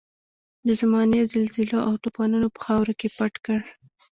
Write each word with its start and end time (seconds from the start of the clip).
د 0.67 0.69
زمانې 0.81 1.19
زلزلو 1.31 1.79
او 1.87 1.93
توپانونو 2.03 2.47
په 2.55 2.59
خاورو 2.65 2.93
کې 2.99 3.07
پټ 3.17 3.33
کړ. 3.45 3.59